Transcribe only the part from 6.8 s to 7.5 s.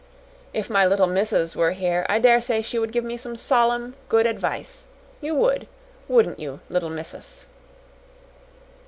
Missus?"